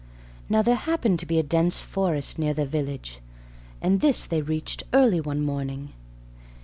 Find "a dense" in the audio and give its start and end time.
1.37-1.83